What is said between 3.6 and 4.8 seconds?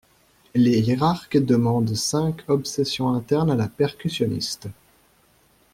percussionniste.